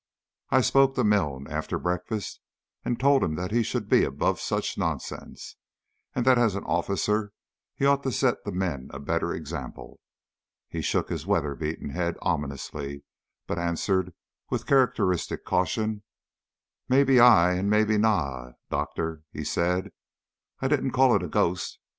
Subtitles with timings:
[0.49, 2.39] I spoke to Milne after breakfast,
[2.83, 5.57] and told him that he should be above such nonsense,
[6.15, 7.33] and that as an officer
[7.75, 9.99] he ought to set the men a better example.
[10.67, 13.03] He shook his weather beaten head ominously,
[13.45, 14.15] but answered
[14.49, 16.01] with characteristic caution,
[16.89, 19.91] "Mebbe aye, mebbe na, Doctor," he said;
[20.61, 21.77] "I didna ca' it a ghaist.